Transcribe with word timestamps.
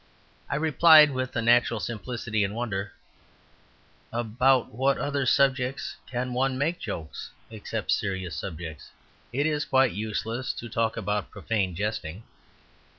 I 0.49 0.55
replied 0.55 1.11
with 1.11 1.35
a 1.35 1.43
natural 1.43 1.79
simplicity 1.79 2.43
and 2.43 2.55
wonder, 2.55 2.93
"About 4.11 4.73
what 4.73 4.97
other 4.97 5.27
subjects 5.27 5.95
can 6.09 6.33
one 6.33 6.57
make 6.57 6.79
jokes 6.79 7.29
except 7.51 7.91
serious 7.91 8.35
subjects?" 8.35 8.89
It 9.31 9.45
is 9.45 9.63
quite 9.63 9.91
useless 9.91 10.53
to 10.53 10.69
talk 10.69 10.97
about 10.97 11.29
profane 11.29 11.75
jesting. 11.75 12.23